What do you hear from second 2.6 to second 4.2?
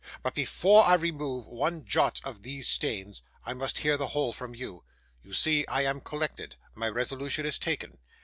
stains, I must hear the